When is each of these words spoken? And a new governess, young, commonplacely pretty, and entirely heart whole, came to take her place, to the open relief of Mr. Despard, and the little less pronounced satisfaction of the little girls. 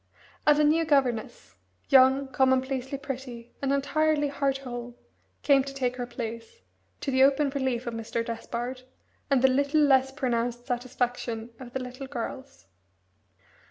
And 0.47 0.57
a 0.57 0.63
new 0.63 0.83
governess, 0.83 1.53
young, 1.89 2.27
commonplacely 2.29 2.99
pretty, 2.99 3.53
and 3.61 3.71
entirely 3.71 4.29
heart 4.29 4.57
whole, 4.65 4.97
came 5.43 5.63
to 5.63 5.75
take 5.75 5.97
her 5.97 6.07
place, 6.07 6.63
to 7.01 7.11
the 7.11 7.21
open 7.21 7.51
relief 7.51 7.85
of 7.85 7.93
Mr. 7.93 8.25
Despard, 8.25 8.81
and 9.29 9.43
the 9.43 9.47
little 9.47 9.81
less 9.81 10.11
pronounced 10.11 10.65
satisfaction 10.65 11.51
of 11.59 11.73
the 11.73 11.83
little 11.83 12.07
girls. 12.07 12.65